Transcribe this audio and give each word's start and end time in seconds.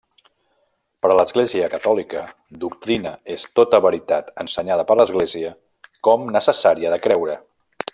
Per 1.05 1.09
a 1.15 1.17
l'Església 1.19 1.67
Catòlica, 1.73 2.23
doctrina 2.65 3.13
és 3.35 3.45
tota 3.61 3.83
veritat 3.89 4.35
ensenyada 4.47 4.89
per 4.93 4.99
l'Església 5.01 5.55
com 6.09 6.29
necessària 6.39 6.97
de 6.97 7.05
creure. 7.09 7.43